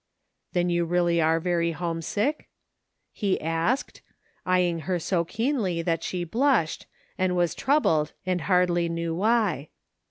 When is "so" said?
4.97-5.23